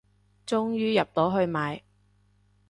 [0.47, 1.83] 終於入到去買